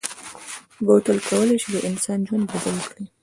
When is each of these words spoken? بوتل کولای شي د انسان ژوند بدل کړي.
بوتل 0.85 1.17
کولای 1.29 1.57
شي 1.63 1.69
د 1.73 1.77
انسان 1.89 2.19
ژوند 2.27 2.45
بدل 2.53 2.77
کړي. 2.89 3.05